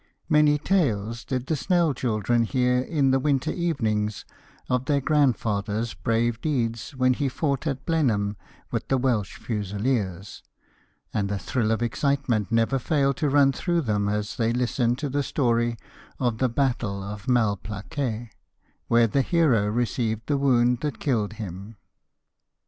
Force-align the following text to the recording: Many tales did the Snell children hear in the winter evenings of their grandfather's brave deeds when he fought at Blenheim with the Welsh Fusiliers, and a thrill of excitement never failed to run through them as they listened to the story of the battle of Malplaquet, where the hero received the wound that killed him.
Many 0.27 0.57
tales 0.57 1.23
did 1.23 1.45
the 1.45 1.55
Snell 1.55 1.93
children 1.93 2.41
hear 2.43 2.79
in 2.79 3.11
the 3.11 3.19
winter 3.19 3.51
evenings 3.51 4.25
of 4.67 4.85
their 4.85 4.99
grandfather's 4.99 5.93
brave 5.93 6.41
deeds 6.41 6.95
when 6.95 7.13
he 7.13 7.29
fought 7.29 7.67
at 7.67 7.85
Blenheim 7.85 8.35
with 8.71 8.87
the 8.87 8.97
Welsh 8.97 9.35
Fusiliers, 9.35 10.41
and 11.13 11.29
a 11.31 11.37
thrill 11.37 11.69
of 11.69 11.83
excitement 11.83 12.51
never 12.51 12.79
failed 12.79 13.17
to 13.17 13.29
run 13.29 13.51
through 13.51 13.81
them 13.81 14.09
as 14.09 14.37
they 14.37 14.51
listened 14.51 14.97
to 14.97 15.07
the 15.09 15.21
story 15.21 15.77
of 16.19 16.39
the 16.39 16.49
battle 16.49 17.03
of 17.03 17.27
Malplaquet, 17.27 18.31
where 18.87 19.05
the 19.05 19.21
hero 19.21 19.67
received 19.67 20.25
the 20.25 20.37
wound 20.39 20.79
that 20.79 20.99
killed 20.99 21.33
him. 21.33 21.75